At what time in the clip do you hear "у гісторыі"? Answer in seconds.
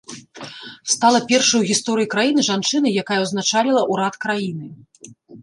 1.65-2.09